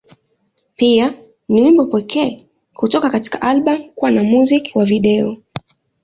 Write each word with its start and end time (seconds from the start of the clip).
Pia, 0.75 1.13
ni 1.49 1.61
wimbo 1.61 1.85
pekee 1.85 2.47
kutoka 2.73 3.09
katika 3.09 3.41
albamu 3.41 3.91
kuwa 3.91 4.11
na 4.11 4.23
muziki 4.23 4.77
wa 4.77 4.85
video. 4.85 5.35